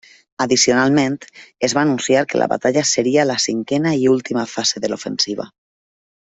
Addicionalment, 0.43 1.17
es 1.67 1.75
va 1.77 1.83
anunciar 1.87 2.23
que 2.31 2.41
la 2.43 2.47
batalla 2.55 2.85
seria 2.93 3.27
la 3.33 3.37
cinquena 3.47 3.93
i 4.05 4.09
última 4.15 4.47
fase 4.55 4.83
de 4.87 4.93
l'ofensiva. 4.95 5.49